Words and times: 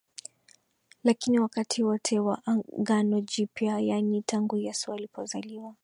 Lakini 1.03 1.39
wakati 1.39 1.83
wote 1.83 2.19
wa 2.19 2.41
Agano 2.45 3.21
Jipya 3.21 3.79
yaani 3.79 4.21
tangu 4.21 4.57
Yesu 4.57 4.93
alipozaliwa 4.93 5.75